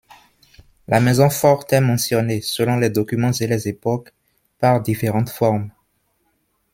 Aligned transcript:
La 0.87 0.99
maison 0.99 1.29
forte 1.29 1.73
est 1.73 1.79
mentionnée, 1.79 2.41
selon 2.41 2.77
les 2.77 2.89
documents 2.89 3.33
et 3.39 3.45
les 3.45 3.67
époques, 3.67 4.11
par 4.57 4.81
différentes 4.81 5.29
formes. 5.29 5.71